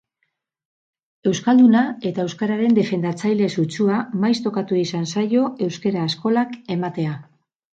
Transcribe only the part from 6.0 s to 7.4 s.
eskolak ematea.